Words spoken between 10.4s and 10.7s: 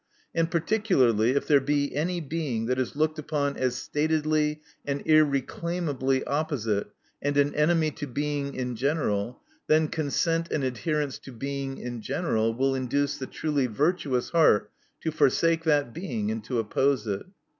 and